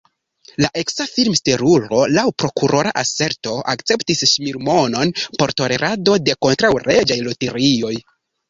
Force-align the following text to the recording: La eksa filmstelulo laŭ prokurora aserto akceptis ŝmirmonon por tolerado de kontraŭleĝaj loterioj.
La 0.63 0.69
eksa 0.81 1.05
filmstelulo 1.09 1.99
laŭ 2.13 2.23
prokurora 2.43 2.95
aserto 3.03 3.53
akceptis 3.75 4.25
ŝmirmonon 4.33 5.15
por 5.23 5.57
tolerado 5.63 6.19
de 6.27 6.39
kontraŭleĝaj 6.47 7.21
loterioj. 7.31 7.97